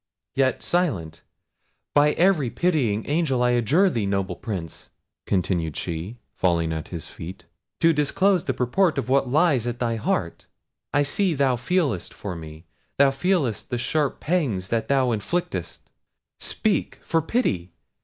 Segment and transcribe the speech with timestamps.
[0.33, 1.21] Yet silent!
[1.93, 4.89] By every pitying angel, I adjure thee, noble Prince,"
[5.27, 7.45] continued she, falling at his feet,
[7.81, 10.47] "to disclose the purport of what lies at thy heart.
[10.91, 12.65] I see thou feelest for me;
[12.97, 17.71] thou feelest the sharp pangs that thou inflictest—speak, for pity!